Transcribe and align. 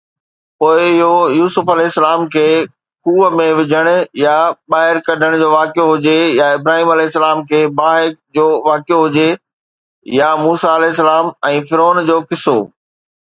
پوءِ 0.59 0.77
اهو 1.03 1.17
يوسف 1.39 1.67
(ع) 1.73 2.23
کي 2.35 2.45
کوهه 3.07 3.29
۾ 3.41 3.45
وجهڻ 3.59 3.89
يا 4.21 4.33
ٻاهر 4.73 4.99
ڪڍڻ 5.11 5.37
جو 5.43 5.51
واقعو 5.53 5.85
هجي 5.91 6.15
يا 6.39 6.49
ابراهيم 6.57 6.91
(ع) 6.97 7.31
جي 7.55 7.61
باهه 7.83 8.09
جو 8.41 8.47
واقعو 8.73 8.99
هجي 9.07 9.29
يا 10.19 10.33
موسيٰ 10.45 10.75
(ع) 10.77 10.85
۽ 11.55 11.63
فرعون 11.71 12.05
جو 12.13 12.17
قصو. 12.33 12.57